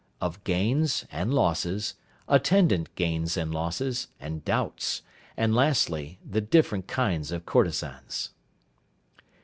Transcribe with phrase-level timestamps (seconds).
[0.19, 1.93] Of Gains and Losses,
[2.27, 5.03] attendant Gains and Losses, and Doubts;
[5.37, 8.31] and lastly, the different kinds of Courtesans.